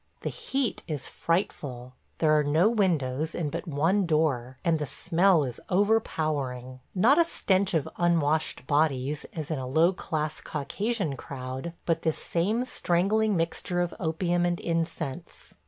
[0.21, 1.93] The heat is frightful....
[2.17, 6.79] There are no windows and but one door, and the smell is overpowering.
[6.95, 12.17] Not a stench of unwashed bodies, as in a low class Caucasian crowd, but this
[12.17, 15.53] same strangling mixture of opium and incense.